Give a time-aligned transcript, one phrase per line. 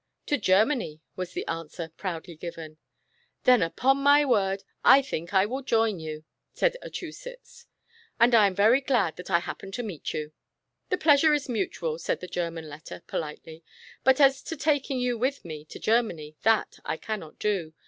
[0.25, 2.79] "To Germany," was the answer, proudly given.
[3.43, 7.67] "Then, upon my word, I think I will join you," said Achusetts,
[8.19, 10.31] "and I am very glad that I hap pened to meet you."
[10.89, 13.63] "The pleasure is mutual," said the German letter, politely,
[14.03, 17.75] "but as to taking you with me to Germany, that I cannot do.